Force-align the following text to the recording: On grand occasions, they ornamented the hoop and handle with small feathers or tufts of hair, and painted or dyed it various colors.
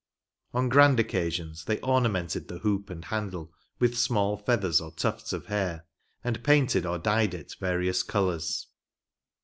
On 0.55 0.67
grand 0.67 0.99
occasions, 0.99 1.65
they 1.65 1.79
ornamented 1.81 2.47
the 2.47 2.57
hoop 2.57 2.89
and 2.89 3.05
handle 3.05 3.53
with 3.77 3.95
small 3.95 4.35
feathers 4.35 4.81
or 4.81 4.89
tufts 4.89 5.31
of 5.31 5.45
hair, 5.45 5.85
and 6.23 6.43
painted 6.43 6.87
or 6.87 6.97
dyed 6.97 7.35
it 7.35 7.53
various 7.59 8.01
colors. 8.01 8.65